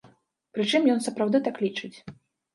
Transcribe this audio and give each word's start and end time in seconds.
Прычым, 0.57 0.87
ён 0.95 1.03
сапраўды 1.09 1.43
так 1.51 1.61
лічыць. 1.67 1.93